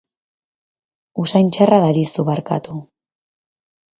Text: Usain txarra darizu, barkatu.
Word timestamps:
Usain 1.23 1.51
txarra 1.57 1.79
darizu, 1.83 2.27
barkatu. 2.31 2.79